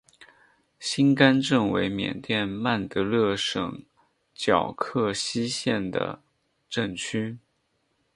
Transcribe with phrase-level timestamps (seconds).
[0.79, 3.83] 辛甘镇为缅甸曼德勒省
[4.35, 6.23] 皎克西县的
[6.67, 7.37] 镇区。